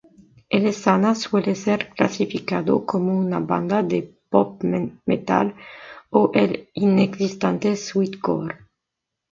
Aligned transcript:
Alesana 0.55 1.13
suele 1.13 1.53
ser 1.53 1.87
clasificado 1.89 2.83
como 2.87 3.15
una 3.15 3.39
banda 3.39 3.83
de 3.83 4.01
"pop-metal", 4.31 5.55
o 6.09 6.31
el 6.33 6.69
inexistente 6.73 7.75
"sweet-core". 7.75 8.55